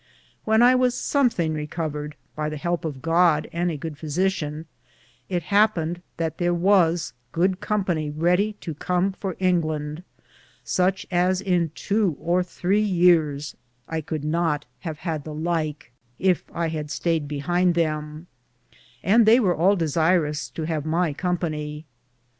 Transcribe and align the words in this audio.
When 0.45 0.63
I 0.63 0.73
was 0.73 0.95
somthinge 0.95 1.53
recovered, 1.55 2.15
by 2.35 2.49
the 2.49 2.57
helpe 2.57 2.85
of 2.85 3.03
God 3.03 3.47
and 3.53 3.69
a 3.69 3.77
good 3.77 3.97
fisition, 3.97 4.65
it 5.29 5.43
hapemed 5.43 6.01
that 6.17 6.39
thar 6.39 6.55
was 6.55 7.13
good 7.31 7.59
Company 7.59 8.09
reddie 8.09 8.53
to 8.61 8.73
com 8.73 9.11
for 9.11 9.35
Inglande, 9.35 10.01
suche 10.65 11.05
as 11.11 11.39
in 11.39 11.69
2 11.75 12.17
or 12.19 12.41
3 12.41 12.81
years 12.81 13.55
I 13.87 14.01
could 14.01 14.23
not 14.23 14.65
have 14.79 14.97
had 14.97 15.23
the 15.23 15.35
lik, 15.35 15.93
if 16.17 16.45
I 16.51 16.69
had 16.69 16.89
stayed 16.89 17.27
behinde 17.27 17.75
them, 17.75 18.25
and 19.03 19.27
they 19.27 19.39
weare 19.39 19.53
all 19.53 19.77
desierus 19.77 20.51
to 20.55 20.63
have 20.63 20.83
my 20.83 21.13
company. 21.13 21.85